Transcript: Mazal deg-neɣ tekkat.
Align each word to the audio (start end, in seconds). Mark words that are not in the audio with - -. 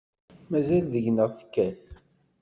Mazal 0.49 0.85
deg-neɣ 0.93 1.29
tekkat. 1.37 1.83